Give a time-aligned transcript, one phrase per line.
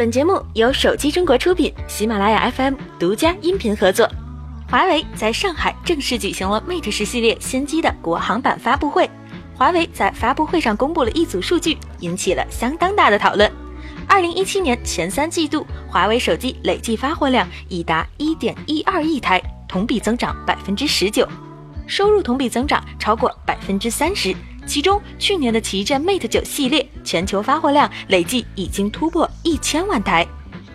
[0.00, 4.10] 本节目由手机中国出品，喜马拉雅 FM 独家音频合作。
[4.66, 9.10] 华为在上海正式举行了 Mate 十系列新机的国行版发布会。
[9.54, 13.52] 华为在发布会上公布了一组数据，引起了相当大的讨论。
[14.08, 19.38] 二零一七年前三季度，华为手机累计发货量已达一点一二亿台，
[19.68, 21.28] 同比增长百分之十九，
[21.86, 24.34] 收入同比增长超过百分之三十。
[24.66, 30.26] 其中，去年的旗舰 Mate 九系列全球发货量累计已经突破一千万台，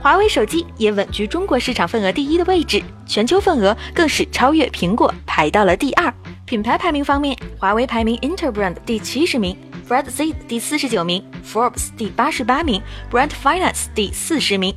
[0.00, 6.12] 华为手机也稳居中国市场份额第一的位置，全球份额更是超越苹果，排到了第二。
[6.44, 14.74] 品牌排名方面，华为排名 Interbrand 第七十名 f r e d Z 第四十九名，Forbes 第八十八名，Brand Finance 第四十名。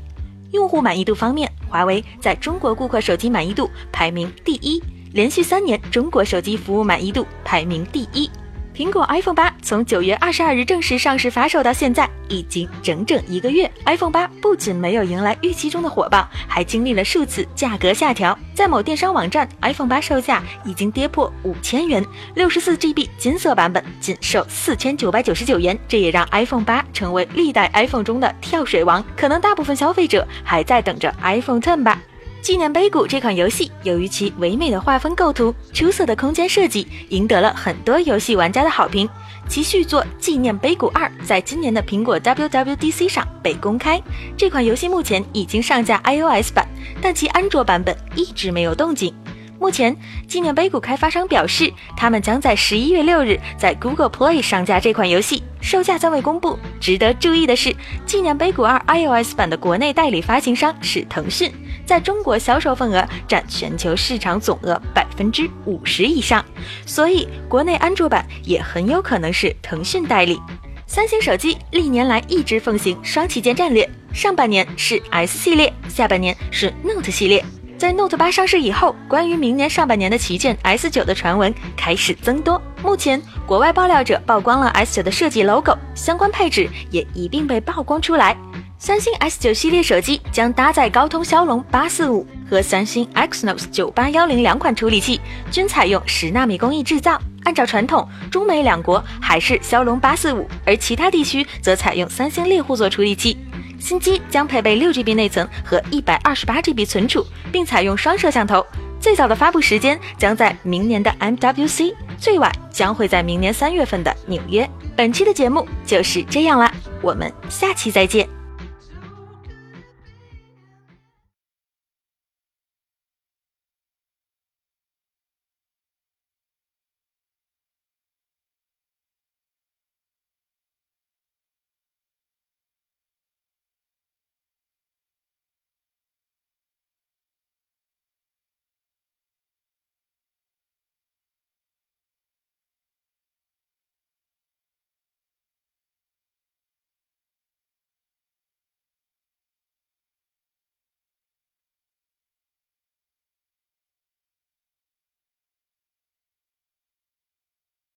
[0.52, 8.30] 用户满意度方面，华为在中国顾客手机满意度排名第一，连续三年中国手机服务满意度排名第一。
[8.78, 13.68] 苹果 iPhone 八从九月二十二日正式上市发售到现在，已经整整一个月。
[13.88, 18.38] iPhone 八不仅没有迎来预期中的火爆，还经历了数次价格下调。
[18.54, 25.76] 在某电商网站，iPhone 八售价已经跌破五千元，六十四 GB 金色版本仅售四千九百九十九元。
[25.88, 29.04] 这也让 iPhone 八成为历代 iPhone 中的跳水王。
[29.16, 32.00] 可能大部分消费者还在等着 iPhone Ten 吧。
[32.48, 39.06] 纪念碑谷这款游戏，由于其唯美的画风构图、出色的空间设计，赢得了很多游戏玩家的好评。
[39.50, 44.02] 其续作《纪念碑谷二》在今年的苹果 WWDC 上被公开。
[44.38, 46.66] 这款游戏目前已经上架 iOS 版，
[47.02, 49.14] 但其安卓版本一直没有动静。
[49.60, 49.94] 目前，
[50.26, 56.58] 纪念碑谷开发商表示，他们将在十一月六日在 Google Play 上架这款游戏，售价暂未公布。
[56.80, 57.76] 值得注意的是，
[58.06, 61.52] 纪念碑谷二 iOS 版的国内代理发行商是腾讯。
[61.88, 66.44] 在中国销售份额占全球市场总额百分之五十以上，
[66.86, 70.38] 所以国内安卓版也很有可能是腾讯代理。
[70.86, 77.44] 三星手机历年来一直奉行双旗舰战略，上半年是 S 系列，下半年是 Note 系列。
[77.78, 82.62] 在 Note 八上市以后，关于明年上半年的旗舰 S 九的传闻开始增多。
[82.82, 88.36] 目前，国外爆料者曝光了 S 九的设计 logo，相关配置也一并被曝光出来。
[88.80, 97.20] 三星 S 九系列手机将搭载高通骁龙八四五和三星 Exynos 九八幺零两款处理器，均采用十纳米工艺制造。
[97.44, 103.36] 按照传统，中美两国还是骁龙八四五，而其他地区则采用三星猎户座处理器。
[103.80, 108.64] 新机将配备六 GB 内存和一百二十八 GB 存储，并采用双摄像头。
[109.00, 114.70] 最早的发布时间将在明年的 MWC，最晚将会在明年三月份的纽约。
[114.96, 116.72] 本期的节目就是这样啦，
[117.02, 118.37] 我们下期再见。